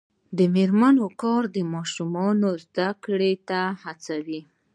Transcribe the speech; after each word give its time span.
د 0.37 0.39
میرمنو 0.55 1.05
کار 1.21 1.43
د 1.55 1.57
ماشومانو 1.73 2.49
زدکړې 2.65 3.33
ته 3.49 3.59
هڅوي. 3.83 4.41